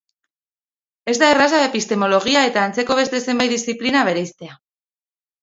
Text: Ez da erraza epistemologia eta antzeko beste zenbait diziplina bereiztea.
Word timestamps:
Ez 1.11 1.13
da 1.23 1.29
erraza 1.33 1.59
epistemologia 1.65 2.43
eta 2.53 2.65
antzeko 2.71 2.99
beste 3.01 3.21
zenbait 3.27 3.55
diziplina 3.59 4.03
bereiztea. 4.11 4.59